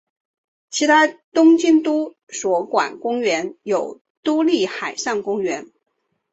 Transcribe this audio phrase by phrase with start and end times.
[0.71, 5.69] 其他东京都所管公园有都立海上公园。